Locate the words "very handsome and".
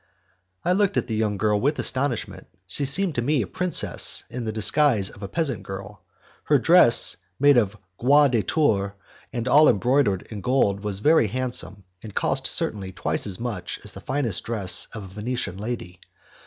11.01-12.15